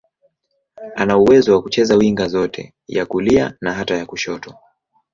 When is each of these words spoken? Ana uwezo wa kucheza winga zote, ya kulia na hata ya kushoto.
Ana 0.95 1.17
uwezo 1.17 1.53
wa 1.53 1.61
kucheza 1.61 1.95
winga 1.95 2.27
zote, 2.27 2.73
ya 2.87 3.05
kulia 3.05 3.57
na 3.61 3.73
hata 3.73 3.97
ya 3.97 4.05
kushoto. 4.05 4.55